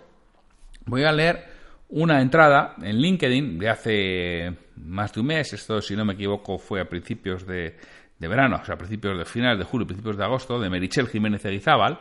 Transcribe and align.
voy 0.86 1.04
a 1.04 1.12
leer 1.12 1.46
una 1.90 2.22
entrada 2.22 2.76
en 2.82 2.98
LinkedIn 2.98 3.60
de 3.60 3.70
hace 3.70 4.58
más 4.78 5.14
de 5.14 5.22
un 5.22 5.28
mes, 5.28 5.54
esto 5.54 5.82
si 5.82 5.96
no 5.96 6.04
me 6.04 6.14
equivoco 6.14 6.58
fue 6.58 6.82
a 6.82 6.90
principios 6.90 7.46
de, 7.46 7.78
de 8.18 8.28
verano, 8.28 8.60
o 8.62 8.66
sea, 8.66 8.76
a 8.76 8.78
principios 8.78 9.18
de 9.18 9.26
finales 9.26 9.60
de 9.60 9.66
julio, 9.66 9.86
principios 9.86 10.18
de 10.18 10.24
agosto, 10.24 10.60
de 10.60 10.70
Merichel 10.70 11.08
Jiménez 11.08 11.46
Eguizábal, 11.46 12.00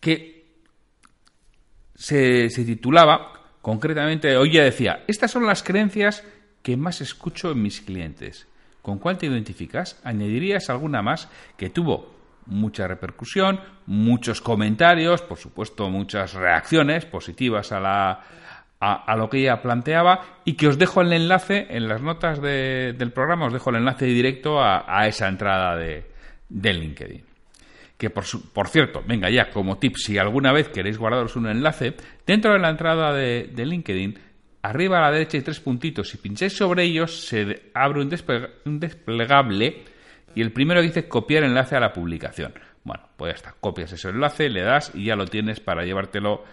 que 0.00 0.35
se, 1.96 2.50
se 2.50 2.64
titulaba 2.64 3.32
concretamente, 3.62 4.36
hoy 4.36 4.52
ya 4.52 4.62
decía, 4.62 5.02
estas 5.08 5.30
son 5.30 5.46
las 5.46 5.62
creencias 5.62 6.24
que 6.62 6.76
más 6.76 7.00
escucho 7.00 7.50
en 7.50 7.62
mis 7.62 7.80
clientes. 7.80 8.46
¿Con 8.82 8.98
cuál 8.98 9.18
te 9.18 9.26
identificas? 9.26 10.00
¿Añadirías 10.04 10.70
alguna 10.70 11.02
más 11.02 11.28
que 11.56 11.70
tuvo 11.70 12.14
mucha 12.46 12.86
repercusión, 12.86 13.60
muchos 13.86 14.40
comentarios, 14.40 15.22
por 15.22 15.38
supuesto 15.38 15.90
muchas 15.90 16.34
reacciones 16.34 17.04
positivas 17.04 17.72
a, 17.72 17.80
la, 17.80 18.20
a, 18.78 19.16
lo 19.16 19.28
que 19.28 19.38
ella 19.38 19.60
planteaba 19.60 20.38
y 20.44 20.52
que 20.52 20.68
os 20.68 20.78
dejo 20.78 21.00
el 21.00 21.12
enlace 21.12 21.66
en 21.70 21.88
las 21.88 22.02
notas 22.02 22.40
de, 22.40 22.94
del 22.96 23.12
programa, 23.12 23.46
os 23.46 23.52
dejo 23.52 23.70
el 23.70 23.76
enlace 23.76 24.06
directo 24.06 24.60
a, 24.60 24.84
a 24.86 25.08
esa 25.08 25.26
entrada 25.26 25.74
de, 25.74 26.04
de 26.48 26.72
LinkedIn 26.72 27.35
que 27.98 28.10
por, 28.10 28.24
su, 28.24 28.52
por, 28.52 28.68
cierto, 28.68 29.02
venga 29.06 29.30
ya, 29.30 29.50
como 29.50 29.78
tip, 29.78 29.96
si 29.96 30.18
alguna 30.18 30.52
vez 30.52 30.68
queréis 30.68 30.98
guardaros 30.98 31.36
un 31.36 31.48
enlace, 31.48 31.94
dentro 32.26 32.52
de 32.52 32.58
la 32.58 32.70
entrada 32.70 33.12
de, 33.12 33.50
de 33.52 33.66
LinkedIn, 33.66 34.18
arriba 34.62 34.98
a 34.98 35.02
la 35.02 35.10
derecha 35.12 35.38
hay 35.38 35.42
tres 35.42 35.60
puntitos, 35.60 36.10
si 36.10 36.18
pincháis 36.18 36.56
sobre 36.56 36.84
ellos 36.84 37.26
se 37.26 37.70
abre 37.72 38.02
un, 38.02 38.14
un 38.64 38.80
desplegable 38.80 39.84
y 40.34 40.42
el 40.42 40.52
primero 40.52 40.82
dice 40.82 41.08
copiar 41.08 41.44
enlace 41.44 41.76
a 41.76 41.80
la 41.80 41.92
publicación. 41.92 42.52
Bueno, 42.84 43.04
pues 43.16 43.32
ya 43.32 43.36
está, 43.36 43.54
copias 43.58 43.92
ese 43.92 44.10
enlace, 44.10 44.48
le 44.48 44.62
das 44.62 44.92
y 44.94 45.06
ya 45.06 45.16
lo 45.16 45.24
tienes 45.24 45.60
para 45.60 45.84
llevártelo 45.84 46.44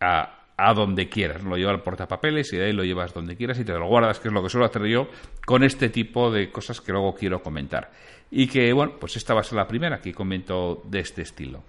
a, 0.00 0.37
a 0.58 0.74
donde 0.74 1.08
quieras. 1.08 1.44
Lo 1.44 1.56
llevas 1.56 1.76
al 1.76 1.82
portapapeles 1.82 2.52
y 2.52 2.56
de 2.56 2.66
ahí 2.66 2.72
lo 2.72 2.84
llevas 2.84 3.14
donde 3.14 3.36
quieras 3.36 3.58
y 3.60 3.64
te 3.64 3.72
lo 3.72 3.86
guardas, 3.86 4.18
que 4.18 4.28
es 4.28 4.34
lo 4.34 4.42
que 4.42 4.50
suelo 4.50 4.66
hacer 4.66 4.84
yo 4.86 5.08
con 5.46 5.62
este 5.62 5.88
tipo 5.88 6.30
de 6.30 6.50
cosas 6.50 6.80
que 6.80 6.92
luego 6.92 7.14
quiero 7.14 7.40
comentar. 7.42 7.92
Y 8.30 8.48
que, 8.48 8.72
bueno, 8.72 8.96
pues 8.98 9.16
esta 9.16 9.32
va 9.32 9.40
a 9.40 9.44
ser 9.44 9.56
la 9.56 9.68
primera 9.68 10.00
que 10.00 10.12
comento 10.12 10.82
de 10.84 10.98
este 10.98 11.22
estilo. 11.22 11.62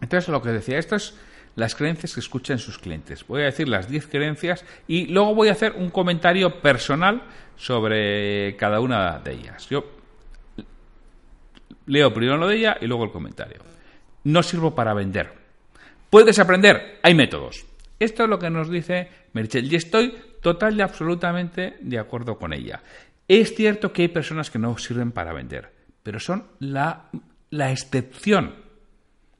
Entonces, 0.00 0.28
lo 0.28 0.40
que 0.40 0.50
decía, 0.50 0.78
esto 0.78 0.94
es 0.94 1.18
las 1.56 1.74
creencias 1.74 2.14
que 2.14 2.20
escuchan 2.20 2.58
sus 2.58 2.78
clientes. 2.78 3.26
Voy 3.26 3.42
a 3.42 3.46
decir 3.46 3.68
las 3.68 3.88
10 3.88 4.06
creencias 4.06 4.64
y 4.86 5.06
luego 5.06 5.34
voy 5.34 5.48
a 5.48 5.52
hacer 5.52 5.72
un 5.72 5.90
comentario 5.90 6.60
personal 6.62 7.24
sobre 7.56 8.56
cada 8.56 8.80
una 8.80 9.18
de 9.18 9.32
ellas. 9.32 9.68
Yo 9.68 9.84
leo 11.86 12.14
primero 12.14 12.36
lo 12.36 12.46
de 12.46 12.56
ella 12.56 12.76
y 12.80 12.86
luego 12.86 13.04
el 13.04 13.10
comentario. 13.10 13.58
No 14.22 14.42
sirvo 14.42 14.74
para 14.74 14.94
vender. 14.94 15.32
¿Puedes 16.10 16.38
aprender? 16.38 17.00
Hay 17.02 17.14
métodos. 17.14 17.73
Esto 17.98 18.24
es 18.24 18.28
lo 18.28 18.38
que 18.38 18.50
nos 18.50 18.70
dice 18.70 19.08
Merchel 19.32 19.72
y 19.72 19.76
estoy 19.76 20.14
total 20.40 20.76
y 20.76 20.82
absolutamente 20.82 21.76
de 21.80 21.98
acuerdo 21.98 22.38
con 22.38 22.52
ella. 22.52 22.82
Es 23.26 23.54
cierto 23.54 23.92
que 23.92 24.02
hay 24.02 24.08
personas 24.08 24.50
que 24.50 24.58
no 24.58 24.76
sirven 24.76 25.12
para 25.12 25.32
vender, 25.32 25.72
pero 26.02 26.20
son 26.20 26.44
la, 26.58 27.08
la 27.50 27.72
excepción. 27.72 28.54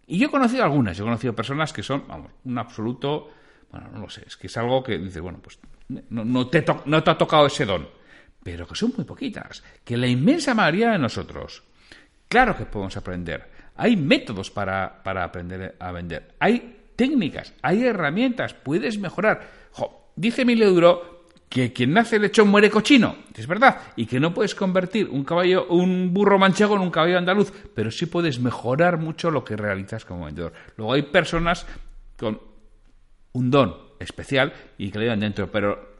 Y 0.06 0.18
yo 0.18 0.28
he 0.28 0.30
conocido 0.30 0.64
algunas, 0.64 0.96
yo 0.96 1.04
he 1.04 1.06
conocido 1.06 1.34
personas 1.34 1.72
que 1.72 1.82
son, 1.82 2.06
vamos, 2.06 2.32
un 2.44 2.58
absoluto, 2.58 3.30
bueno, 3.70 3.88
no 3.92 4.00
lo 4.00 4.10
sé, 4.10 4.24
es 4.26 4.36
que 4.36 4.46
es 4.46 4.56
algo 4.56 4.82
que 4.82 4.98
dices, 4.98 5.20
bueno, 5.20 5.40
pues 5.42 5.58
no, 5.88 6.46
te, 6.48 6.64
no 6.86 7.02
te 7.02 7.10
ha 7.10 7.18
tocado 7.18 7.46
ese 7.46 7.64
don, 7.64 7.88
pero 8.42 8.66
que 8.66 8.74
son 8.74 8.92
muy 8.96 9.04
poquitas, 9.04 9.62
que 9.84 9.96
la 9.96 10.06
inmensa 10.06 10.54
mayoría 10.54 10.92
de 10.92 10.98
nosotros, 10.98 11.62
claro 12.28 12.56
que 12.56 12.66
podemos 12.66 12.96
aprender. 12.96 13.52
Hay 13.76 13.96
métodos 13.96 14.50
para, 14.50 15.02
para 15.02 15.24
aprender 15.24 15.74
a 15.80 15.90
vender. 15.90 16.34
Hay 16.38 16.83
técnicas, 16.96 17.54
hay 17.62 17.84
herramientas, 17.84 18.54
puedes 18.54 18.98
mejorar. 18.98 19.48
Jo, 19.72 20.10
dice 20.16 20.42
Emilio 20.42 20.70
Duro 20.70 21.14
que 21.48 21.72
quien 21.72 21.92
nace 21.92 22.18
lechón 22.18 22.48
muere 22.48 22.68
cochino, 22.68 23.16
es 23.32 23.46
verdad, 23.46 23.80
y 23.94 24.06
que 24.06 24.18
no 24.18 24.34
puedes 24.34 24.56
convertir 24.56 25.08
un 25.08 25.22
caballo, 25.22 25.66
un 25.68 26.12
burro 26.12 26.36
manchego 26.36 26.74
en 26.74 26.82
un 26.82 26.90
caballo 26.90 27.16
andaluz, 27.16 27.52
pero 27.74 27.92
sí 27.92 28.06
puedes 28.06 28.40
mejorar 28.40 28.98
mucho 28.98 29.30
lo 29.30 29.44
que 29.44 29.56
realizas 29.56 30.04
como 30.04 30.24
vendedor. 30.24 30.52
Luego 30.76 30.94
hay 30.94 31.02
personas 31.02 31.64
con 32.16 32.40
un 33.32 33.50
don 33.50 33.76
especial 34.00 34.52
y 34.78 34.90
que 34.90 34.98
le 34.98 35.06
dan 35.06 35.20
dentro, 35.20 35.48
pero 35.48 35.94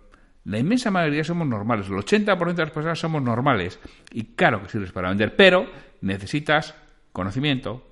la 0.45 0.59
inmensa 0.59 0.91
mayoría 0.91 1.23
somos 1.23 1.47
normales, 1.47 1.87
el 1.87 1.95
80% 1.95 2.55
de 2.55 2.63
las 2.63 2.73
personas 2.73 2.99
somos 2.99 3.23
normales 3.23 3.79
y 4.11 4.35
claro 4.35 4.61
que 4.61 4.69
sirves 4.69 4.91
para 4.91 5.09
vender, 5.09 5.37
pero 5.37 5.67
necesitas 6.01 6.75
conocimiento, 7.13 7.87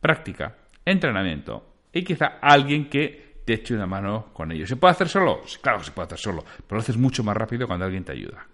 práctica, 0.00 0.54
entrenamiento 0.84 1.75
y 1.96 2.04
quizá 2.04 2.38
alguien 2.42 2.88
que 2.88 3.40
te 3.44 3.54
eche 3.54 3.74
una 3.74 3.86
mano 3.86 4.26
con 4.32 4.52
ello. 4.52 4.66
¿Se 4.66 4.76
puede 4.76 4.92
hacer 4.92 5.08
solo? 5.08 5.40
Claro 5.62 5.78
que 5.78 5.84
se 5.84 5.92
puede 5.92 6.06
hacer 6.06 6.18
solo, 6.18 6.44
pero 6.66 6.76
lo 6.76 6.80
haces 6.80 6.96
mucho 6.96 7.24
más 7.24 7.36
rápido 7.36 7.66
cuando 7.66 7.86
alguien 7.86 8.04
te 8.04 8.12
ayuda. 8.12 8.46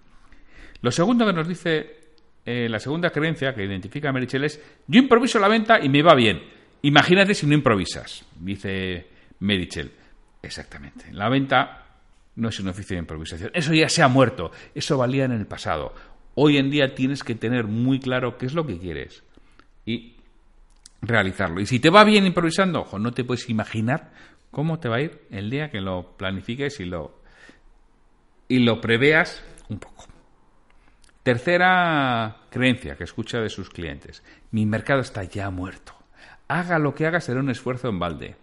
Lo 0.81 0.91
segundo 0.91 1.27
que 1.27 1.33
nos 1.33 1.49
dice 1.49 2.03
eh, 2.45 2.69
la 2.69 2.79
segunda 2.79 3.11
creencia 3.11 3.55
que 3.55 3.65
identifica 3.65 4.11
a 4.11 4.13
Merichel 4.13 4.45
es 4.45 4.63
yo 4.87 5.01
improviso 5.01 5.39
la 5.39 5.49
venta 5.49 5.81
y 5.83 5.89
me 5.89 6.03
va 6.03 6.15
bien. 6.15 6.43
Imagínate 6.83 7.35
si 7.35 7.47
no 7.47 7.55
improvisas, 7.55 8.25
dice 8.39 9.07
Merichel. 9.41 9.91
Exactamente. 10.43 11.13
La 11.13 11.29
venta 11.29 11.87
no 12.37 12.49
es 12.49 12.61
un 12.61 12.69
oficio 12.69 12.95
de 12.95 13.01
improvisación. 13.01 13.51
Eso 13.55 13.73
ya 13.75 13.89
se 13.89 14.03
ha 14.03 14.09
muerto. 14.09 14.51
Eso 14.75 14.99
valía 14.99 15.25
en 15.25 15.33
el 15.33 15.47
pasado. 15.47 15.95
Hoy 16.35 16.59
en 16.59 16.71
día 16.71 16.95
tienes 16.95 17.23
que 17.23 17.35
tener 17.35 17.65
muy 17.65 18.01
claro 18.01 18.39
qué 18.39 18.47
es 18.47 18.55
lo 18.55 18.67
que 18.67 18.79
quieres 18.79 19.23
y 19.85 20.17
realizarlo. 21.03 21.61
Y 21.61 21.67
si 21.67 21.81
te 21.81 21.91
va 21.91 22.05
bien 22.05 22.25
improvisando, 22.25 22.81
ojo, 22.81 22.99
no 22.99 23.13
te 23.13 23.25
puedes 23.25 23.51
imaginar 23.51 24.13
cómo 24.51 24.79
te 24.79 24.89
va 24.89 24.97
a 24.97 25.01
ir 25.01 25.23
el 25.31 25.51
día 25.51 25.71
que 25.71 25.81
lo 25.81 26.17
planifiques 26.17 26.81
y 26.81 26.85
lo 26.85 27.21
y 28.49 28.59
lo 28.61 28.81
preveas 28.81 29.43
un 29.69 29.79
poco. 29.79 30.07
Tercera 31.23 32.37
creencia 32.51 32.97
que 32.97 33.05
escucha 33.05 33.41
de 33.41 33.49
sus 33.49 33.71
clientes. 33.71 34.23
Mi 34.51 34.67
mercado 34.67 35.01
está 35.01 35.25
ya 35.25 35.51
muerto. 35.51 35.95
Haga 36.49 36.79
lo 36.79 36.95
que 36.95 37.07
haga 37.07 37.21
será 37.21 37.41
un 37.41 37.51
esfuerzo 37.51 37.89
en 37.89 37.99
balde. 37.99 38.37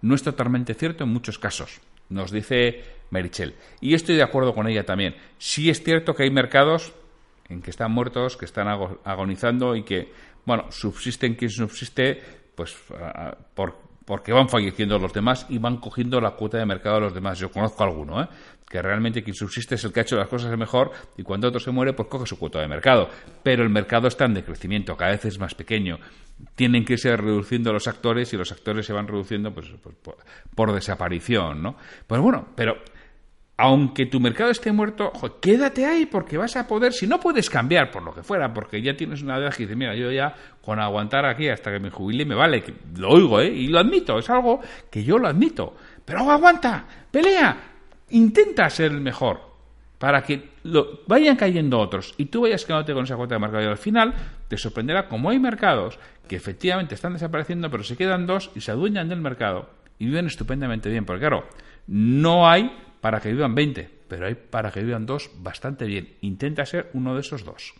No 0.00 0.14
es 0.14 0.22
totalmente 0.22 0.74
cierto 0.74 1.04
en 1.04 1.10
muchos 1.10 1.38
casos, 1.38 1.80
nos 2.08 2.30
dice 2.30 2.84
Merichel. 3.10 3.54
Y 3.80 3.94
estoy 3.94 4.16
de 4.16 4.22
acuerdo 4.22 4.54
con 4.54 4.68
ella 4.68 4.84
también. 4.84 5.16
Sí 5.38 5.70
es 5.70 5.82
cierto 5.82 6.14
que 6.14 6.24
hay 6.24 6.30
mercados 6.30 6.92
en 7.48 7.62
que 7.62 7.70
están 7.70 7.92
muertos, 7.92 8.36
que 8.36 8.44
están 8.44 8.68
agonizando 8.68 9.74
y 9.74 9.82
que, 9.82 10.12
bueno, 10.44 10.70
subsisten 10.70 11.34
quien 11.34 11.50
subsiste, 11.50 12.20
pues 12.54 12.76
por, 13.54 13.76
porque 14.04 14.32
van 14.32 14.48
falleciendo 14.48 14.98
los 14.98 15.12
demás 15.12 15.46
y 15.48 15.58
van 15.58 15.76
cogiendo 15.78 16.20
la 16.20 16.32
cuota 16.32 16.58
de 16.58 16.66
mercado 16.66 16.96
de 16.96 17.00
los 17.02 17.14
demás. 17.14 17.38
Yo 17.38 17.50
conozco 17.50 17.84
alguno, 17.84 18.22
¿eh? 18.22 18.28
que 18.68 18.80
realmente 18.80 19.22
quien 19.22 19.34
subsiste 19.34 19.74
es 19.74 19.84
el 19.84 19.92
que 19.92 20.00
ha 20.00 20.02
hecho 20.02 20.16
las 20.16 20.28
cosas 20.28 20.56
mejor 20.56 20.92
y 21.16 21.22
cuando 21.22 21.48
otro 21.48 21.60
se 21.60 21.70
muere, 21.70 21.92
pues 21.92 22.08
coge 22.08 22.26
su 22.26 22.38
cuota 22.38 22.60
de 22.60 22.68
mercado. 22.68 23.08
Pero 23.42 23.62
el 23.62 23.68
mercado 23.68 24.08
está 24.08 24.24
en 24.24 24.34
decrecimiento, 24.34 24.96
cada 24.96 25.12
vez 25.12 25.24
es 25.26 25.38
más 25.38 25.54
pequeño. 25.54 25.98
Tienen 26.54 26.84
que 26.84 26.94
irse 26.94 27.14
reduciendo 27.16 27.72
los 27.72 27.86
actores 27.86 28.32
y 28.32 28.36
los 28.36 28.50
actores 28.50 28.86
se 28.86 28.92
van 28.92 29.06
reduciendo 29.06 29.52
pues, 29.52 29.68
pues 29.82 29.94
por, 29.96 30.16
por, 30.54 30.72
desaparición, 30.72 31.62
¿no? 31.62 31.76
Pues 32.06 32.20
bueno, 32.20 32.48
pero 32.56 32.76
aunque 33.62 34.06
tu 34.06 34.18
mercado 34.18 34.50
esté 34.50 34.72
muerto, 34.72 35.12
quédate 35.40 35.86
ahí 35.86 36.06
porque 36.06 36.36
vas 36.36 36.56
a 36.56 36.66
poder, 36.66 36.92
si 36.92 37.06
no 37.06 37.20
puedes 37.20 37.48
cambiar 37.48 37.92
por 37.92 38.02
lo 38.02 38.12
que 38.12 38.24
fuera, 38.24 38.52
porque 38.52 38.82
ya 38.82 38.96
tienes 38.96 39.22
una 39.22 39.38
edad 39.38 39.54
que 39.54 39.62
dice, 39.62 39.76
mira, 39.76 39.94
yo 39.94 40.10
ya 40.10 40.34
con 40.60 40.80
aguantar 40.80 41.24
aquí 41.26 41.48
hasta 41.48 41.70
que 41.70 41.78
me 41.78 41.88
jubile 41.88 42.24
me 42.24 42.34
vale, 42.34 42.64
lo 42.96 43.10
oigo, 43.10 43.40
¿eh? 43.40 43.46
Y 43.46 43.68
lo 43.68 43.78
admito, 43.78 44.18
es 44.18 44.28
algo 44.30 44.58
que 44.90 45.04
yo 45.04 45.16
lo 45.16 45.28
admito. 45.28 45.76
Pero 46.04 46.28
aguanta, 46.28 46.84
pelea, 47.08 47.56
intenta 48.10 48.68
ser 48.68 48.90
el 48.90 49.00
mejor 49.00 49.38
para 49.96 50.24
que 50.24 50.48
lo, 50.64 51.02
vayan 51.06 51.36
cayendo 51.36 51.78
otros 51.78 52.14
y 52.18 52.24
tú 52.24 52.40
vayas 52.40 52.64
quedándote 52.64 52.94
con 52.94 53.04
esa 53.04 53.14
cuota 53.14 53.36
de 53.36 53.42
mercado 53.42 53.62
y 53.62 53.68
al 53.68 53.78
final 53.78 54.12
te 54.48 54.56
sorprenderá 54.56 55.06
como 55.06 55.30
hay 55.30 55.38
mercados 55.38 56.00
que 56.26 56.34
efectivamente 56.34 56.96
están 56.96 57.12
desapareciendo 57.12 57.70
pero 57.70 57.84
se 57.84 57.96
quedan 57.96 58.26
dos 58.26 58.50
y 58.56 58.60
se 58.60 58.72
adueñan 58.72 59.08
del 59.08 59.20
mercado 59.20 59.70
y 60.00 60.06
viven 60.06 60.26
estupendamente 60.26 60.90
bien 60.90 61.04
porque 61.04 61.20
claro 61.20 61.44
no 61.86 62.50
hay 62.50 62.72
para 63.02 63.20
que 63.20 63.32
vivan 63.32 63.54
20, 63.54 63.90
pero 64.06 64.26
hay 64.26 64.36
para 64.36 64.70
que 64.70 64.80
vivan 64.80 65.06
dos 65.06 65.28
bastante 65.38 65.86
bien. 65.86 66.14
Intenta 66.20 66.64
ser 66.64 66.88
uno 66.94 67.14
de 67.14 67.20
esos 67.20 67.44
dos. 67.44 67.74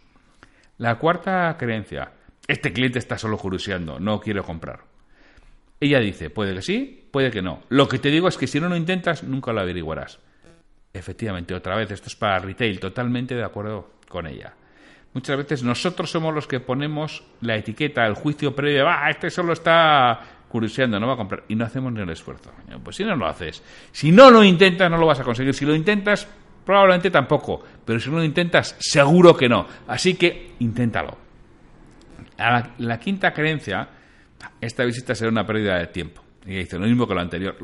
La 0.79 0.97
cuarta 0.97 1.57
creencia, 1.57 2.11
este 2.49 2.73
cliente 2.73 2.99
está 2.99 3.17
solo 3.17 3.39
curioseando, 3.39 4.01
no 4.01 4.21
quiero 4.21 4.43
comprar. 4.43 4.81
Ella 5.79 6.01
dice, 6.01 6.29
puede 6.29 6.55
que 6.57 6.63
sí, 6.63 7.09
puede 7.13 7.31
que 7.31 7.41
no. 7.41 7.63
Lo 7.69 7.89
que 7.89 8.01
te 8.01 8.11
digo 8.11 8.27
es 8.27 8.37
que 8.37 8.49
si 8.49 8.59
no 8.59 8.69
lo 8.69 8.75
intentas, 8.75 9.23
nunca 9.23 9.53
lo 9.53 9.61
averiguarás. 9.61 10.19
Efectivamente, 10.93 11.55
otra 11.55 11.77
vez, 11.77 11.93
esto 11.93 12.09
es 12.09 12.17
para 12.17 12.41
retail, 12.41 12.81
totalmente 12.81 13.37
de 13.37 13.45
acuerdo 13.45 13.93
con 14.09 14.27
ella. 14.27 14.55
Muchas 15.15 15.37
veces 15.37 15.63
nosotros 15.63 16.11
somos 16.11 16.35
los 16.35 16.49
que 16.49 16.59
ponemos 16.59 17.23
la 17.43 17.55
etiqueta, 17.55 18.05
el 18.07 18.15
juicio 18.15 18.57
previo, 18.57 18.89
ah, 18.89 19.09
este 19.09 19.31
solo 19.31 19.53
está 19.53 20.42
curioseando, 20.53 21.01
no 21.01 21.07
va 21.07 21.15
a 21.15 21.17
comprar 21.17 21.45
y 21.49 21.57
no 21.57 21.65
hacemos 21.65 21.91
ni 21.93 22.03
el 22.03 22.11
esfuerzo. 22.11 22.53
Pues 22.85 22.97
si 22.97 23.05
no 23.05 23.17
lo 23.17 23.27
haces, 23.27 23.63
si 23.91 24.13
no 24.13 24.31
lo 24.31 24.45
intentas, 24.45 24.91
no 24.91 24.99
lo 24.99 25.07
vas 25.07 25.19
a 25.19 25.25
conseguir. 25.25 25.55
Si 25.55 25.65
lo 25.65 25.75
intentas, 25.75 26.29
probablemente 26.65 27.11
tampoco, 27.11 27.65
pero 27.85 27.99
si 27.99 28.11
no 28.11 28.19
lo 28.19 28.25
intentas, 28.25 28.77
seguro 28.79 29.35
que 29.35 29.49
no. 29.49 29.67
Así 29.89 30.15
que 30.15 30.53
inténtalo. 30.59 31.17
la, 32.79 33.01
quinta 33.01 33.33
creencia, 33.33 33.89
esta 34.61 34.85
visita 34.85 35.15
será 35.15 35.31
una 35.31 35.47
pérdida 35.47 35.79
de 35.79 35.87
tiempo. 35.87 36.23
Y 36.45 36.57
dice 36.57 36.79
lo 36.79 36.87
mismo 36.87 37.09
que 37.09 37.15
lo 37.15 37.21
anterior. 37.21 37.57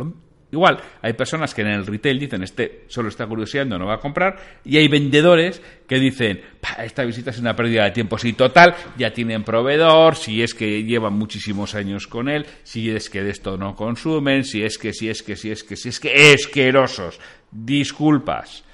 Igual, 0.50 0.80
hay 1.02 1.12
personas 1.12 1.52
que 1.52 1.60
en 1.60 1.68
el 1.68 1.86
retail 1.86 2.18
dicen, 2.18 2.42
este 2.42 2.84
solo 2.88 3.10
está 3.10 3.26
curioseando, 3.26 3.78
no 3.78 3.86
va 3.86 3.96
a 3.96 4.00
comprar, 4.00 4.60
y 4.64 4.78
hay 4.78 4.88
vendedores 4.88 5.60
que 5.86 5.98
dicen, 5.98 6.40
esta 6.78 7.04
visita 7.04 7.30
es 7.30 7.38
una 7.38 7.54
pérdida 7.54 7.84
de 7.84 7.90
tiempo. 7.90 8.16
Si 8.16 8.32
total, 8.32 8.74
ya 8.96 9.12
tienen 9.12 9.44
proveedor, 9.44 10.16
si 10.16 10.42
es 10.42 10.54
que 10.54 10.84
llevan 10.84 11.12
muchísimos 11.12 11.74
años 11.74 12.06
con 12.06 12.30
él, 12.30 12.46
si 12.62 12.90
es 12.90 13.10
que 13.10 13.22
de 13.22 13.30
esto 13.30 13.58
no 13.58 13.74
consumen, 13.74 14.44
si 14.44 14.62
es 14.62 14.78
que, 14.78 14.94
si 14.94 15.10
es 15.10 15.22
que, 15.22 15.36
si 15.36 15.50
es 15.50 15.62
que, 15.62 15.76
si 15.76 15.90
es 15.90 16.00
que, 16.00 16.32
esquerosos. 16.32 17.20
Disculpas. 17.50 18.64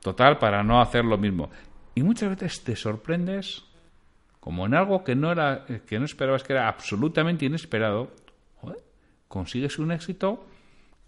Total, 0.00 0.36
para 0.36 0.62
no 0.62 0.82
hacer 0.82 1.04
lo 1.04 1.16
mismo. 1.16 1.50
Y 1.94 2.02
muchas 2.02 2.28
veces 2.28 2.62
te 2.62 2.76
sorprendes 2.76 3.64
como 4.38 4.66
en 4.66 4.74
algo 4.74 5.04
que 5.04 5.14
no, 5.14 5.32
era, 5.32 5.64
que 5.86 5.98
no 5.98 6.04
esperabas 6.04 6.42
que 6.42 6.52
era 6.52 6.68
absolutamente 6.68 7.46
inesperado, 7.46 8.10
consigues 9.28 9.78
un 9.78 9.92
éxito 9.92 10.44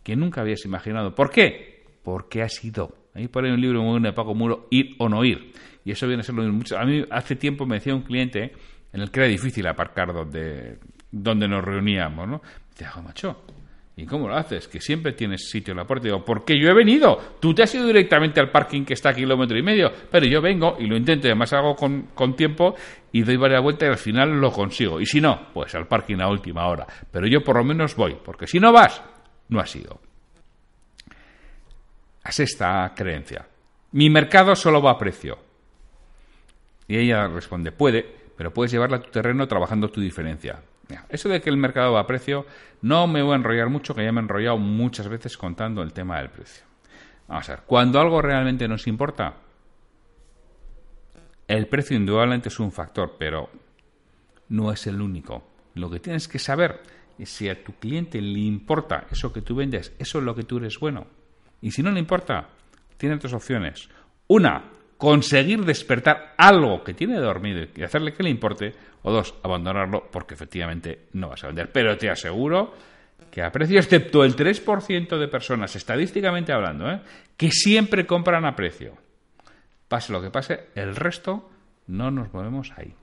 que 0.04 0.14
nunca 0.14 0.42
habías 0.42 0.64
imaginado. 0.64 1.14
¿Por 1.14 1.30
qué? 1.30 1.82
Porque 2.04 2.42
ha 2.42 2.48
sido. 2.48 2.94
Ahí 3.14 3.26
por 3.26 3.44
ahí 3.44 3.50
un 3.50 3.60
libro 3.60 3.80
muy 3.80 3.92
bueno 3.92 4.08
de 4.08 4.12
Paco 4.12 4.34
Muro, 4.34 4.68
Ir 4.70 4.94
o 4.98 5.08
no 5.08 5.24
ir. 5.24 5.52
Y 5.84 5.90
eso 5.90 6.06
viene 6.06 6.20
a 6.20 6.24
ser 6.24 6.34
lo 6.34 6.42
mismo. 6.42 6.78
A 6.78 6.84
mí 6.84 7.04
hace 7.10 7.36
tiempo 7.36 7.66
me 7.66 7.76
decía 7.76 7.94
un 7.94 8.02
cliente 8.02 8.52
en 8.92 9.00
el 9.00 9.10
que 9.10 9.20
era 9.20 9.28
difícil 9.28 9.66
aparcar 9.66 10.12
donde, 10.12 10.78
donde 11.10 11.48
nos 11.48 11.64
reuníamos, 11.64 12.28
¿no? 12.28 12.42
Me 12.42 12.70
decía, 12.70 13.02
macho, 13.02 13.44
¿y 13.96 14.04
cómo 14.04 14.28
lo 14.28 14.36
haces? 14.36 14.68
Que 14.68 14.80
siempre 14.80 15.12
tienes 15.12 15.48
sitio 15.48 15.72
en 15.72 15.78
la 15.78 15.86
puerta. 15.86 16.04
digo, 16.04 16.24
porque 16.24 16.58
yo 16.58 16.68
he 16.68 16.74
venido. 16.74 17.36
Tú 17.40 17.54
te 17.54 17.62
has 17.62 17.74
ido 17.74 17.86
directamente 17.86 18.40
al 18.40 18.50
parking 18.50 18.84
que 18.84 18.94
está 18.94 19.10
a 19.10 19.14
kilómetro 19.14 19.58
y 19.58 19.62
medio. 19.62 19.90
Pero 20.10 20.26
yo 20.26 20.42
vengo 20.42 20.76
y 20.78 20.86
lo 20.86 20.96
intento, 20.96 21.28
y 21.28 21.30
además 21.30 21.52
hago 21.52 21.74
con, 21.74 22.08
con 22.14 22.34
tiempo 22.36 22.74
y 23.12 23.22
doy 23.22 23.36
varias 23.36 23.62
vueltas 23.62 23.88
y 23.88 23.92
al 23.92 23.98
final 23.98 24.40
lo 24.40 24.50
consigo. 24.50 25.00
Y 25.00 25.06
si 25.06 25.20
no, 25.20 25.48
pues 25.54 25.74
al 25.74 25.86
parking 25.86 26.20
a 26.20 26.28
última 26.28 26.66
hora. 26.66 26.86
Pero 27.10 27.26
yo 27.26 27.42
por 27.42 27.56
lo 27.56 27.64
menos 27.64 27.94
voy, 27.96 28.16
porque 28.24 28.46
si 28.46 28.58
no 28.58 28.72
vas, 28.72 29.02
no 29.54 29.60
ha 29.60 29.66
sido. 29.66 30.00
Es 32.24 32.40
esta 32.40 32.92
creencia. 32.94 33.46
Mi 33.92 34.10
mercado 34.10 34.56
solo 34.56 34.82
va 34.82 34.90
a 34.90 34.98
precio. 34.98 35.38
Y 36.88 36.98
ella 36.98 37.28
responde, 37.28 37.72
puede, 37.72 38.02
pero 38.36 38.52
puedes 38.52 38.72
llevarla 38.72 38.98
a 38.98 39.02
tu 39.02 39.10
terreno 39.10 39.46
trabajando 39.46 39.88
tu 39.88 40.00
diferencia. 40.00 40.60
Eso 41.08 41.28
de 41.28 41.40
que 41.40 41.48
el 41.48 41.56
mercado 41.56 41.92
va 41.92 42.00
a 42.00 42.06
precio, 42.06 42.44
no 42.82 43.06
me 43.06 43.22
voy 43.22 43.32
a 43.32 43.36
enrollar 43.36 43.70
mucho, 43.70 43.94
que 43.94 44.04
ya 44.04 44.12
me 44.12 44.20
he 44.20 44.24
enrollado 44.24 44.58
muchas 44.58 45.08
veces 45.08 45.36
contando 45.38 45.82
el 45.82 45.92
tema 45.92 46.18
del 46.18 46.28
precio. 46.28 46.64
Vamos 47.28 47.48
a 47.48 47.52
ver, 47.52 47.62
cuando 47.64 48.00
algo 48.00 48.20
realmente 48.20 48.68
nos 48.68 48.86
importa, 48.86 49.34
el 51.48 51.66
precio 51.68 51.96
indudablemente 51.96 52.48
es 52.48 52.58
un 52.58 52.72
factor, 52.72 53.14
pero 53.18 53.48
no 54.48 54.72
es 54.72 54.86
el 54.86 55.00
único. 55.00 55.42
Lo 55.74 55.88
que 55.88 56.00
tienes 56.00 56.28
que 56.28 56.38
saber 56.38 56.82
y 57.18 57.26
si 57.26 57.48
a 57.48 57.62
tu 57.62 57.74
cliente 57.74 58.20
le 58.20 58.40
importa 58.40 59.06
eso 59.10 59.32
que 59.32 59.42
tú 59.42 59.54
vendes, 59.54 59.92
eso 59.98 60.18
es 60.18 60.24
lo 60.24 60.34
que 60.34 60.44
tú 60.44 60.58
eres 60.58 60.78
bueno. 60.78 61.06
Y 61.60 61.70
si 61.70 61.82
no 61.82 61.90
le 61.90 62.00
importa, 62.00 62.48
tiene 62.96 63.16
tres 63.18 63.32
opciones. 63.32 63.88
Una, 64.26 64.70
conseguir 64.96 65.64
despertar 65.64 66.34
algo 66.38 66.82
que 66.82 66.94
tiene 66.94 67.18
dormido 67.18 67.66
y 67.74 67.82
hacerle 67.82 68.12
que 68.12 68.22
le 68.22 68.30
importe. 68.30 68.72
O 69.02 69.12
dos, 69.12 69.34
abandonarlo 69.42 70.08
porque 70.10 70.34
efectivamente 70.34 71.08
no 71.12 71.28
vas 71.28 71.44
a 71.44 71.48
vender. 71.48 71.70
Pero 71.70 71.96
te 71.98 72.08
aseguro 72.08 72.74
que 73.30 73.42
a 73.42 73.52
precio, 73.52 73.78
excepto 73.78 74.24
el 74.24 74.34
3% 74.34 75.18
de 75.18 75.28
personas, 75.28 75.76
estadísticamente 75.76 76.52
hablando, 76.52 76.90
¿eh? 76.90 77.00
que 77.36 77.50
siempre 77.50 78.06
compran 78.06 78.44
a 78.46 78.56
precio. 78.56 78.96
Pase 79.88 80.12
lo 80.12 80.22
que 80.22 80.30
pase, 80.30 80.68
el 80.74 80.96
resto 80.96 81.50
no 81.86 82.10
nos 82.10 82.32
movemos 82.32 82.72
ahí. 82.76 82.94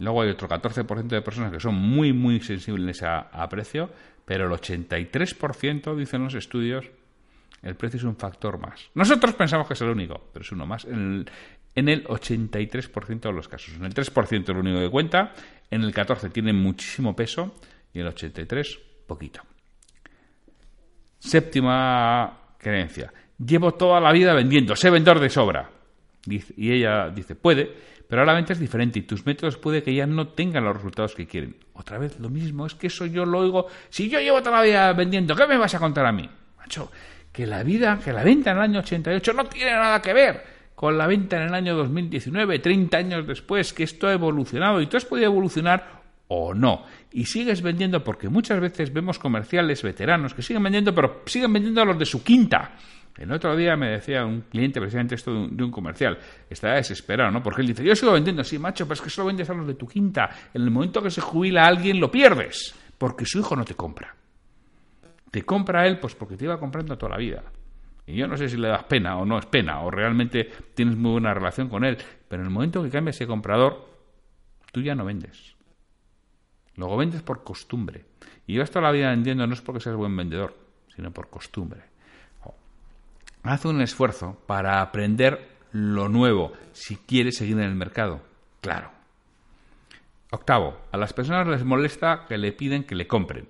Luego 0.00 0.22
hay 0.22 0.30
otro 0.30 0.48
14% 0.48 1.08
de 1.08 1.20
personas 1.20 1.52
que 1.52 1.60
son 1.60 1.74
muy, 1.74 2.14
muy 2.14 2.40
sensibles 2.40 3.02
a, 3.02 3.48
precio, 3.50 3.90
pero 4.24 4.46
el 4.46 4.50
83%, 4.50 5.94
dicen 5.94 6.24
los 6.24 6.34
estudios, 6.34 6.90
el 7.62 7.76
precio 7.76 7.98
es 7.98 8.04
un 8.04 8.16
factor 8.16 8.58
más. 8.58 8.88
Nosotros 8.94 9.34
pensamos 9.34 9.66
que 9.68 9.74
es 9.74 9.80
el 9.82 9.90
único, 9.90 10.30
pero 10.32 10.42
es 10.42 10.50
uno 10.52 10.64
más. 10.64 10.86
En 10.86 11.26
el, 11.74 12.04
83% 12.04 13.20
de 13.20 13.32
los 13.32 13.46
casos. 13.46 13.74
En 13.74 13.84
el 13.84 13.92
3% 13.92 14.42
es 14.42 14.48
lo 14.48 14.60
único 14.60 14.80
que 14.80 14.88
cuenta, 14.88 15.34
en 15.70 15.82
el 15.82 15.92
14% 15.92 16.32
tiene 16.32 16.54
muchísimo 16.54 17.14
peso 17.14 17.54
y 17.92 18.00
en 18.00 18.06
el 18.06 18.14
83% 18.14 18.78
poquito. 19.06 19.42
Séptima 21.18 22.54
creencia. 22.56 23.12
Llevo 23.38 23.72
toda 23.74 24.00
la 24.00 24.12
vida 24.12 24.32
vendiendo, 24.32 24.74
sé 24.74 24.88
vendedor 24.88 25.20
de 25.20 25.28
sobra. 25.28 25.70
y 26.26 26.72
ella 26.72 27.10
dice, 27.10 27.34
puede, 27.34 27.99
pero 28.10 28.22
ahora 28.22 28.32
la 28.32 28.38
venta 28.38 28.54
es 28.54 28.58
diferente 28.58 28.98
y 28.98 29.02
tus 29.02 29.24
métodos 29.24 29.56
puede 29.56 29.84
que 29.84 29.94
ya 29.94 30.04
no 30.04 30.26
tengan 30.26 30.64
los 30.64 30.74
resultados 30.74 31.14
que 31.14 31.28
quieren. 31.28 31.54
Otra 31.74 31.96
vez 31.96 32.18
lo 32.18 32.28
mismo, 32.28 32.66
es 32.66 32.74
que 32.74 32.88
eso 32.88 33.06
yo 33.06 33.24
lo 33.24 33.38
oigo. 33.38 33.68
Si 33.88 34.08
yo 34.08 34.18
llevo 34.18 34.42
toda 34.42 34.56
la 34.56 34.62
vida 34.64 34.92
vendiendo, 34.94 35.36
¿qué 35.36 35.46
me 35.46 35.56
vas 35.56 35.76
a 35.76 35.78
contar 35.78 36.04
a 36.06 36.10
mí? 36.10 36.28
Macho, 36.58 36.90
que 37.30 37.46
la 37.46 37.62
vida, 37.62 38.00
que 38.04 38.12
la 38.12 38.24
venta 38.24 38.50
en 38.50 38.56
el 38.56 38.62
año 38.64 38.80
88 38.80 39.32
no 39.32 39.44
tiene 39.44 39.70
nada 39.70 40.02
que 40.02 40.12
ver 40.12 40.42
con 40.74 40.98
la 40.98 41.06
venta 41.06 41.36
en 41.36 41.42
el 41.42 41.54
año 41.54 41.76
2019, 41.76 42.58
30 42.58 42.96
años 42.96 43.26
después, 43.28 43.72
que 43.72 43.84
esto 43.84 44.08
ha 44.08 44.12
evolucionado 44.12 44.80
y 44.80 44.88
tú 44.88 44.96
has 44.96 45.04
podido 45.04 45.26
evolucionar 45.26 46.00
o 46.26 46.52
no. 46.52 46.86
Y 47.12 47.26
sigues 47.26 47.62
vendiendo 47.62 48.02
porque 48.02 48.28
muchas 48.28 48.58
veces 48.58 48.92
vemos 48.92 49.20
comerciales 49.20 49.84
veteranos 49.84 50.34
que 50.34 50.42
siguen 50.42 50.64
vendiendo, 50.64 50.92
pero 50.92 51.22
siguen 51.26 51.52
vendiendo 51.52 51.80
a 51.82 51.84
los 51.84 51.98
de 51.98 52.06
su 52.06 52.24
quinta 52.24 52.72
el 53.16 53.32
otro 53.32 53.56
día 53.56 53.76
me 53.76 53.90
decía 53.90 54.24
un 54.24 54.42
cliente 54.42 54.80
precisamente 54.80 55.14
esto 55.14 55.46
de 55.46 55.64
un, 55.64 55.70
comercial. 55.70 56.18
Estaba 56.48 56.74
desesperado, 56.74 57.30
¿no? 57.30 57.42
Porque 57.42 57.60
él 57.60 57.68
dice, 57.68 57.84
yo 57.84 57.94
sigo 57.94 58.12
vendiendo, 58.12 58.42
sí, 58.44 58.58
macho, 58.58 58.84
pero 58.86 58.94
es 58.94 59.00
que 59.02 59.10
solo 59.10 59.26
vendes 59.26 59.50
a 59.50 59.54
los 59.54 59.66
de 59.66 59.74
tu 59.74 59.86
quinta. 59.86 60.30
En 60.54 60.62
el 60.62 60.70
momento 60.70 61.02
que 61.02 61.10
se 61.10 61.20
jubila 61.20 61.66
alguien, 61.66 62.00
lo 62.00 62.10
pierdes. 62.10 62.74
Porque 62.96 63.26
su 63.26 63.40
hijo 63.40 63.56
no 63.56 63.64
te 63.64 63.74
compra. 63.74 64.14
Te 65.30 65.42
compra 65.42 65.86
él, 65.86 65.98
pues 65.98 66.14
porque 66.14 66.36
te 66.36 66.44
iba 66.44 66.58
comprando 66.58 66.96
toda 66.96 67.12
la 67.12 67.18
vida. 67.18 67.42
Y 68.06 68.16
yo 68.16 68.26
no 68.26 68.36
sé 68.36 68.48
si 68.48 68.56
le 68.56 68.68
das 68.68 68.84
pena 68.84 69.16
o 69.18 69.24
no 69.24 69.38
es 69.38 69.46
pena, 69.46 69.80
o 69.82 69.90
realmente 69.90 70.48
tienes 70.74 70.96
muy 70.96 71.12
buena 71.12 71.34
relación 71.34 71.68
con 71.68 71.84
él. 71.84 71.96
Pero 72.28 72.42
en 72.42 72.48
el 72.48 72.52
momento 72.52 72.82
que 72.82 72.90
cambia 72.90 73.10
ese 73.10 73.26
comprador, 73.26 73.88
tú 74.72 74.80
ya 74.80 74.94
no 74.94 75.04
vendes. 75.04 75.56
Luego 76.76 76.96
vendes 76.96 77.22
por 77.22 77.44
costumbre. 77.44 78.06
Y 78.46 78.54
yo 78.54 78.64
toda 78.64 78.82
la 78.82 78.92
vida 78.92 79.10
vendiendo 79.10 79.46
no 79.46 79.54
es 79.54 79.60
porque 79.60 79.80
seas 79.80 79.96
buen 79.96 80.16
vendedor, 80.16 80.56
sino 80.94 81.12
por 81.12 81.28
costumbre. 81.28 81.89
Haz 83.42 83.64
un 83.64 83.80
esfuerzo 83.80 84.38
para 84.46 84.82
aprender 84.82 85.48
lo 85.72 86.08
nuevo 86.08 86.52
si 86.72 86.96
quieres 86.96 87.36
seguir 87.36 87.56
en 87.58 87.64
el 87.64 87.74
mercado. 87.74 88.20
Claro. 88.60 88.90
Octavo, 90.30 90.78
a 90.92 90.96
las 90.96 91.12
personas 91.12 91.48
les 91.48 91.64
molesta 91.64 92.24
que 92.28 92.38
le 92.38 92.52
piden 92.52 92.84
que 92.84 92.94
le 92.94 93.06
compren. 93.06 93.48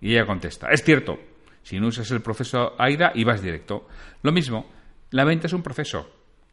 Y 0.00 0.12
ella 0.12 0.26
contesta, 0.26 0.68
es 0.70 0.82
cierto, 0.82 1.18
si 1.62 1.80
no 1.80 1.88
usas 1.88 2.10
el 2.10 2.20
proceso 2.20 2.74
AIDA 2.78 3.12
y 3.14 3.24
vas 3.24 3.42
directo. 3.42 3.88
Lo 4.22 4.32
mismo, 4.32 4.66
la 5.10 5.24
venta 5.24 5.46
es 5.46 5.52
un 5.52 5.62
proceso. 5.62 6.10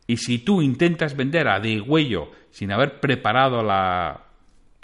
Y 0.08 0.18
si 0.18 0.40
tú 0.40 0.62
intentas 0.62 1.16
vender 1.16 1.48
a 1.48 1.60
de 1.60 1.82
huello 1.82 2.32
sin 2.52 2.72
haber 2.72 3.00
preparado 3.00 3.64
la, 3.64 4.26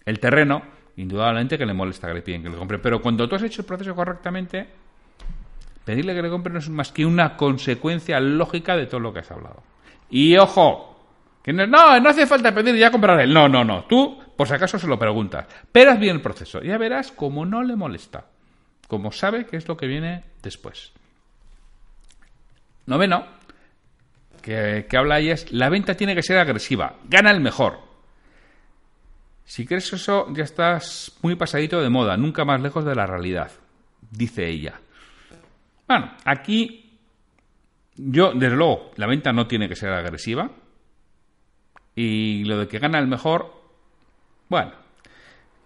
el 0.05 0.19
terreno, 0.19 0.63
indudablemente 0.97 1.57
que 1.57 1.65
le 1.65 1.73
molesta 1.73 2.07
que 2.07 2.13
le 2.15 2.21
piden 2.21 2.43
que 2.43 2.49
le 2.49 2.57
compre. 2.57 2.79
Pero 2.79 3.01
cuando 3.01 3.27
tú 3.27 3.35
has 3.35 3.43
hecho 3.43 3.61
el 3.61 3.67
proceso 3.67 3.95
correctamente, 3.95 4.67
pedirle 5.89 6.13
que 6.13 6.21
le 6.21 6.29
compre 6.29 6.53
no 6.53 6.59
es 6.59 6.69
más 6.69 6.91
que 6.91 7.03
una 7.03 7.35
consecuencia 7.35 8.19
lógica 8.19 8.77
de 8.77 8.85
todo 8.85 8.99
lo 8.99 9.11
que 9.11 9.21
has 9.21 9.31
hablado. 9.31 9.63
Y 10.11 10.37
ojo, 10.37 11.03
que 11.41 11.51
no, 11.51 11.65
no 11.65 12.09
hace 12.09 12.27
falta 12.27 12.53
pedir 12.53 12.75
ya 12.75 12.91
comprar. 12.91 13.27
No, 13.27 13.49
no, 13.49 13.63
no. 13.63 13.85
Tú, 13.85 14.19
por 14.37 14.47
si 14.47 14.53
acaso, 14.53 14.77
se 14.77 14.85
lo 14.85 14.99
preguntas. 14.99 15.47
Pero 15.71 15.89
haz 15.89 15.99
bien 15.99 16.17
el 16.17 16.21
proceso. 16.21 16.61
Ya 16.61 16.77
verás 16.77 17.11
cómo 17.11 17.43
no 17.43 17.63
le 17.63 17.75
molesta. 17.75 18.27
Como 18.87 19.11
sabe 19.11 19.47
qué 19.47 19.57
es 19.57 19.67
lo 19.67 19.77
que 19.77 19.87
viene 19.87 20.25
después. 20.43 20.91
Noveno, 22.85 23.25
que, 24.43 24.85
que 24.87 24.95
habla 24.95 25.15
ahí 25.15 25.31
es, 25.31 25.51
la 25.51 25.69
venta 25.69 25.95
tiene 25.95 26.13
que 26.13 26.21
ser 26.21 26.37
agresiva. 26.37 26.97
Gana 27.05 27.31
el 27.31 27.41
mejor. 27.41 27.79
Si 29.43 29.65
crees 29.65 29.91
eso, 29.91 30.31
ya 30.35 30.43
estás 30.43 31.17
muy 31.23 31.33
pasadito 31.33 31.81
de 31.81 31.89
moda, 31.89 32.15
nunca 32.15 32.45
más 32.45 32.61
lejos 32.61 32.85
de 32.85 32.93
la 32.93 33.07
realidad, 33.07 33.49
dice 34.11 34.47
ella. 34.47 34.79
Bueno, 35.89 36.11
aquí 36.23 36.99
yo, 37.95 38.31
desde 38.33 38.55
luego, 38.55 38.91
la 38.95 39.07
venta 39.07 39.33
no 39.33 39.47
tiene 39.47 39.67
que 39.67 39.75
ser 39.75 39.89
agresiva. 39.89 40.51
Y 41.95 42.43
lo 42.43 42.59
de 42.59 42.67
que 42.67 42.77
gana 42.77 42.99
el 42.99 43.07
mejor, 43.07 43.51
bueno, 44.49 44.71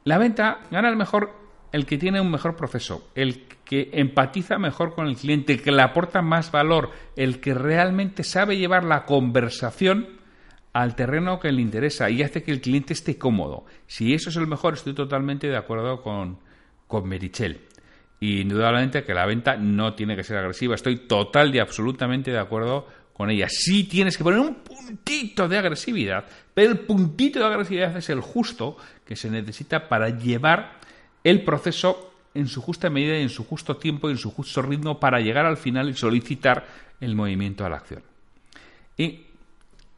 la 0.06 0.18
venta 0.18 0.62
gana 0.72 0.89
el 0.89 0.96
mejor 0.96 1.44
el 1.74 1.86
que 1.86 1.98
tiene 1.98 2.22
un 2.22 2.32
mejor 2.32 2.56
proceso, 2.56 3.10
el 3.15 3.48
que 3.65 3.89
empatiza 3.94 4.58
mejor 4.58 4.96
con 4.96 5.08
el 5.08 5.18
cliente, 5.18 5.60
que 5.60 5.72
le 5.72 5.82
aporta 5.82 6.22
más 6.22 6.51
valor, 6.51 6.92
el 7.18 7.42
que 7.42 7.53
realmente 7.53 8.24
sabe 8.24 8.58
llevar 8.58 8.86
la 8.86 9.03
conversación 9.03 10.08
al 10.72 10.96
terreno 10.96 11.39
que 11.39 11.51
le 11.51 11.62
interesa 11.62 12.10
y 12.10 12.24
hace 12.24 12.44
que 12.44 12.51
el 12.51 12.62
cliente 12.62 12.94
esté 12.94 13.18
cómodo. 13.18 13.65
Si 13.88 14.13
eso 14.13 14.30
es 14.30 14.38
el 14.38 14.48
mejor, 14.48 14.75
estoy 14.75 14.94
totalmente 14.94 15.48
de 15.48 15.58
acuerdo 15.58 16.01
con, 16.01 16.39
con 16.88 17.10
Merichel. 17.10 17.68
Y 18.24 18.39
indudablemente 18.39 19.03
que 19.03 19.13
la 19.13 19.25
venta 19.25 19.58
no 19.58 19.96
tiene 19.96 20.15
que 20.15 20.24
ser 20.24 20.38
agresiva. 20.38 20.75
Estoy 20.75 20.96
total 20.96 21.53
y 21.53 21.60
absolutamente 21.60 22.32
de 22.32 22.39
acuerdo 22.39 22.88
con 23.12 23.30
ella. 23.30 23.48
Sí 23.50 23.84
tienes 23.84 24.18
que 24.18 24.24
poner 24.24 24.39
un 24.39 24.56
puntito 24.56 25.50
de 25.50 25.58
agresividad, 25.58 26.24
pero 26.53 26.72
el 26.72 26.80
puntito 26.80 27.39
de 27.39 27.46
agresividad 27.48 27.98
es 27.98 28.10
el 28.10 28.22
justo 28.22 28.77
que 29.06 29.18
se 29.18 29.30
necesita 29.30 29.89
para 29.89 30.08
llevar 30.08 30.80
el 31.22 31.44
proceso 31.44 32.13
en 32.34 32.48
su 32.48 32.62
justa 32.62 32.89
medida 32.89 33.20
y 33.20 33.24
en 33.24 33.30
su 33.30 33.44
justo 33.44 33.75
tiempo 33.75 34.08
y 34.08 34.13
en 34.13 34.18
su 34.18 34.32
justo 34.32 34.62
ritmo 34.62 35.01
para 35.01 35.20
llegar 35.20 35.46
al 35.46 35.58
final 35.58 35.89
y 35.89 35.94
solicitar 35.94 36.65
el 37.01 37.15
movimiento 37.15 37.65
a 37.65 37.70
la 37.70 37.75
acción. 37.75 38.03
Y 38.98 39.24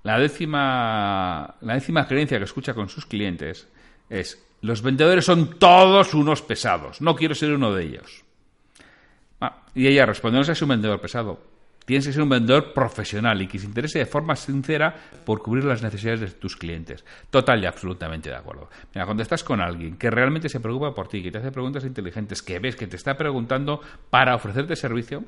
la 0.01 0.17
décima, 0.17 1.57
la 1.61 1.75
décima 1.75 2.07
creencia 2.07 2.39
que 2.39 2.45
escucha 2.45 2.73
con 2.73 2.89
sus 2.89 3.05
clientes 3.05 3.67
es, 4.09 4.43
los 4.65 4.81
vendedores 4.81 5.25
son 5.25 5.59
todos 5.59 6.13
unos 6.13 6.41
pesados, 6.41 7.01
no 7.01 7.15
quiero 7.15 7.35
ser 7.35 7.53
uno 7.53 7.73
de 7.73 7.83
ellos. 7.83 8.23
Ah, 9.39 9.63
y 9.75 9.87
ella 9.87 10.05
responde, 10.05 10.39
no 10.39 10.43
seas 10.43 10.61
un 10.61 10.69
vendedor 10.69 10.99
pesado, 10.99 11.39
tienes 11.85 12.07
que 12.07 12.13
ser 12.13 12.23
un 12.23 12.29
vendedor 12.29 12.73
profesional 12.73 13.41
y 13.41 13.47
que 13.47 13.59
se 13.59 13.67
interese 13.67 13.99
de 13.99 14.05
forma 14.07 14.35
sincera 14.35 14.95
por 15.23 15.41
cubrir 15.41 15.65
las 15.65 15.83
necesidades 15.83 16.19
de 16.19 16.27
tus 16.31 16.57
clientes. 16.57 17.05
Total 17.29 17.61
y 17.61 17.67
absolutamente 17.67 18.29
de 18.29 18.35
acuerdo. 18.35 18.69
Mira, 18.93 19.05
cuando 19.05 19.21
estás 19.21 19.43
con 19.43 19.61
alguien 19.61 19.97
que 19.97 20.09
realmente 20.09 20.49
se 20.49 20.59
preocupa 20.59 20.95
por 20.95 21.07
ti, 21.07 21.21
que 21.21 21.31
te 21.31 21.37
hace 21.37 21.51
preguntas 21.51 21.85
inteligentes, 21.85 22.41
que 22.41 22.59
ves 22.59 22.75
que 22.75 22.87
te 22.87 22.95
está 22.95 23.15
preguntando 23.15 23.81
para 24.09 24.35
ofrecerte 24.35 24.75
servicio, 24.75 25.23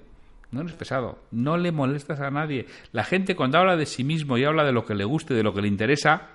no 0.50 0.62
eres 0.62 0.74
pesado, 0.74 1.20
no 1.32 1.58
le 1.58 1.72
molestas 1.72 2.22
a 2.22 2.32
nadie. 2.32 2.66
La 2.92 3.04
gente 3.04 3.36
cuando 3.36 3.60
habla 3.60 3.76
de 3.76 3.86
sí 3.86 4.04
mismo 4.04 4.38
y 4.38 4.46
habla 4.46 4.64
de 4.64 4.72
lo 4.72 4.86
que 4.86 4.96
le 4.96 5.04
guste, 5.04 5.34
de 5.34 5.44
lo 5.44 5.54
que 5.54 5.62
le 5.62 5.68
interesa, 5.68 6.30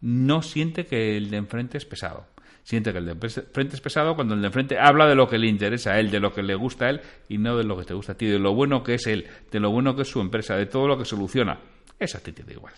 no 0.00 0.42
siente 0.42 0.86
que 0.86 1.16
el 1.16 1.30
de 1.30 1.36
enfrente 1.38 1.78
es 1.78 1.84
pesado. 1.84 2.26
Siente 2.62 2.92
que 2.92 2.98
el 2.98 3.06
de 3.06 3.12
enfrente 3.12 3.76
es 3.76 3.80
pesado 3.80 4.16
cuando 4.16 4.34
el 4.34 4.40
de 4.40 4.48
enfrente 4.48 4.78
habla 4.78 5.06
de 5.06 5.14
lo 5.14 5.28
que 5.28 5.38
le 5.38 5.46
interesa 5.46 5.92
a 5.92 6.00
él, 6.00 6.10
de 6.10 6.18
lo 6.18 6.32
que 6.32 6.42
le 6.42 6.56
gusta 6.56 6.86
a 6.86 6.90
él 6.90 7.00
y 7.28 7.38
no 7.38 7.56
de 7.56 7.62
lo 7.62 7.76
que 7.76 7.84
te 7.84 7.94
gusta 7.94 8.12
a 8.12 8.16
ti, 8.16 8.26
de 8.26 8.40
lo 8.40 8.54
bueno 8.54 8.82
que 8.82 8.94
es 8.94 9.06
él, 9.06 9.26
de 9.52 9.60
lo 9.60 9.70
bueno 9.70 9.94
que 9.94 10.02
es 10.02 10.08
su 10.08 10.20
empresa, 10.20 10.56
de 10.56 10.66
todo 10.66 10.88
lo 10.88 10.98
que 10.98 11.04
soluciona. 11.04 11.60
Eso 11.98 12.18
a 12.18 12.20
ti 12.20 12.32
te 12.32 12.42
da 12.42 12.52
igual. 12.52 12.74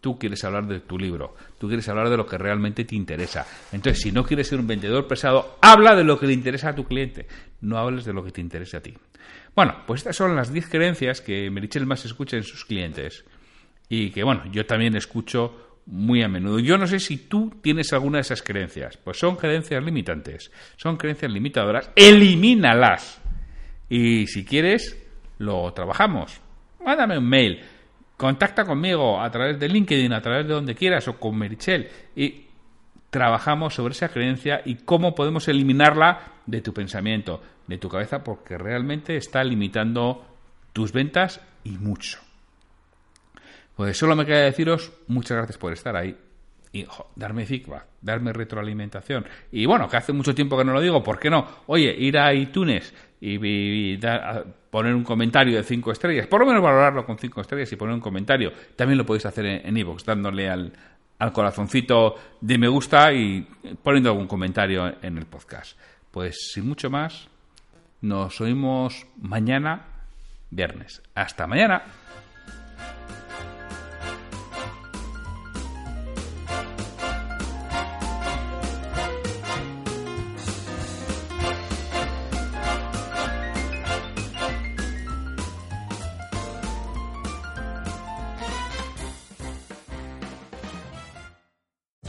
Tú 0.00 0.18
quieres 0.18 0.42
hablar 0.44 0.66
de 0.66 0.80
tu 0.80 0.98
libro, 0.98 1.36
tú 1.58 1.68
quieres 1.68 1.88
hablar 1.88 2.08
de 2.08 2.16
lo 2.16 2.26
que 2.26 2.38
realmente 2.38 2.84
te 2.84 2.96
interesa. 2.96 3.46
Entonces, 3.70 4.02
si 4.02 4.10
no 4.10 4.24
quieres 4.24 4.48
ser 4.48 4.58
un 4.58 4.66
vendedor 4.66 5.06
pesado, 5.06 5.58
habla 5.60 5.94
de 5.94 6.04
lo 6.04 6.18
que 6.18 6.26
le 6.26 6.32
interesa 6.32 6.70
a 6.70 6.74
tu 6.74 6.84
cliente, 6.84 7.26
no 7.60 7.78
hables 7.78 8.06
de 8.06 8.12
lo 8.12 8.24
que 8.24 8.32
te 8.32 8.40
interesa 8.40 8.78
a 8.78 8.80
ti. 8.80 8.94
Bueno, 9.54 9.76
pues 9.86 10.00
estas 10.00 10.16
son 10.16 10.34
las 10.34 10.52
10 10.52 10.68
creencias 10.68 11.20
que 11.20 11.50
Merichel 11.50 11.86
más 11.86 12.04
escucha 12.04 12.36
en 12.36 12.44
sus 12.44 12.64
clientes 12.64 13.24
y 13.88 14.10
que, 14.10 14.24
bueno, 14.24 14.44
yo 14.50 14.64
también 14.66 14.96
escucho 14.96 15.69
muy 15.90 16.22
a 16.22 16.28
menudo. 16.28 16.60
Yo 16.60 16.78
no 16.78 16.86
sé 16.86 17.00
si 17.00 17.16
tú 17.16 17.52
tienes 17.60 17.92
alguna 17.92 18.18
de 18.18 18.22
esas 18.22 18.42
creencias. 18.42 18.96
Pues 18.96 19.18
son 19.18 19.36
creencias 19.36 19.82
limitantes, 19.82 20.50
son 20.76 20.96
creencias 20.96 21.30
limitadoras. 21.30 21.90
Elimínalas. 21.96 23.20
Y 23.88 24.26
si 24.28 24.44
quieres, 24.44 24.96
lo 25.38 25.72
trabajamos. 25.72 26.40
Mándame 26.84 27.18
un 27.18 27.28
mail. 27.28 27.60
Contacta 28.16 28.64
conmigo 28.64 29.20
a 29.20 29.30
través 29.30 29.58
de 29.58 29.68
LinkedIn, 29.68 30.12
a 30.12 30.20
través 30.20 30.46
de 30.46 30.54
donde 30.54 30.74
quieras 30.74 31.08
o 31.08 31.18
con 31.18 31.36
Merichel. 31.36 31.88
Y 32.14 32.46
trabajamos 33.10 33.74
sobre 33.74 33.92
esa 33.92 34.08
creencia 34.08 34.62
y 34.64 34.76
cómo 34.76 35.14
podemos 35.14 35.48
eliminarla 35.48 36.34
de 36.46 36.60
tu 36.60 36.72
pensamiento, 36.72 37.42
de 37.66 37.78
tu 37.78 37.88
cabeza, 37.88 38.22
porque 38.22 38.56
realmente 38.56 39.16
está 39.16 39.42
limitando 39.42 40.24
tus 40.72 40.92
ventas 40.92 41.40
y 41.64 41.70
mucho. 41.70 42.29
Pues 43.80 43.96
solo 43.96 44.14
me 44.14 44.26
queda 44.26 44.40
deciros 44.40 44.92
muchas 45.06 45.38
gracias 45.38 45.56
por 45.56 45.72
estar 45.72 45.96
ahí 45.96 46.14
y 46.70 46.84
darme 47.16 47.46
feedback, 47.46 47.86
darme 48.02 48.30
retroalimentación. 48.30 49.24
Y 49.50 49.64
bueno, 49.64 49.88
que 49.88 49.96
hace 49.96 50.12
mucho 50.12 50.34
tiempo 50.34 50.58
que 50.58 50.66
no 50.66 50.74
lo 50.74 50.82
digo, 50.82 51.02
¿por 51.02 51.18
qué 51.18 51.30
no? 51.30 51.46
Oye, 51.66 51.90
ir 51.98 52.18
a 52.18 52.30
iTunes 52.34 52.92
y, 53.22 53.96
poner 54.68 54.94
un 54.94 55.02
comentario 55.02 55.56
de 55.56 55.62
cinco 55.62 55.92
estrellas, 55.92 56.26
por 56.26 56.40
lo 56.40 56.46
menos 56.46 56.62
valorarlo 56.62 57.06
con 57.06 57.16
cinco 57.16 57.40
estrellas 57.40 57.72
y 57.72 57.76
poner 57.76 57.94
un 57.94 58.02
comentario. 58.02 58.52
También 58.76 58.98
lo 58.98 59.06
podéis 59.06 59.24
hacer 59.24 59.46
en 59.46 59.74
iVoox, 59.74 60.04
dándole 60.04 60.50
al, 60.50 60.70
al 61.18 61.32
corazoncito 61.32 62.16
de 62.38 62.58
me 62.58 62.68
gusta 62.68 63.14
y 63.14 63.48
poniendo 63.82 64.10
algún 64.10 64.26
comentario 64.26 64.94
en 65.00 65.16
el 65.16 65.24
podcast. 65.24 65.78
Pues 66.10 66.50
sin 66.52 66.68
mucho 66.68 66.90
más, 66.90 67.28
nos 68.02 68.42
oímos 68.42 69.06
mañana, 69.22 69.86
viernes. 70.50 71.00
Hasta 71.14 71.46
mañana. 71.46 71.82